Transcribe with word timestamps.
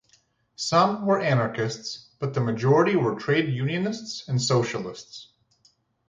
Some 0.55 1.05
were 1.05 1.19
Anarchists, 1.19 2.09
but 2.17 2.33
the 2.33 2.39
majority 2.41 2.95
were 2.95 3.13
trade 3.19 3.49
unionists 3.53 4.27
and 4.27 4.41
Socialists. 4.41 5.33